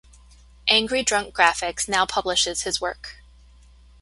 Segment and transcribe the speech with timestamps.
[0.67, 3.17] Angry Drunk Graphics now publishes his work.